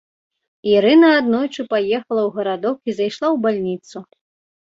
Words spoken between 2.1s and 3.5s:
ў гарадок і зайшла ў